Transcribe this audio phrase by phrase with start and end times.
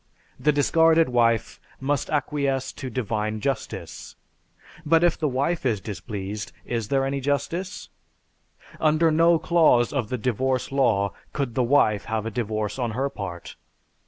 [0.39, 4.15] The discarded wife must acquiesce to "divine justice."
[4.83, 7.87] But if the wife is displeased, is there any justice?
[8.79, 13.11] Under no clause of the Divorce Law could the wife have a divorce on her
[13.11, 13.55] part.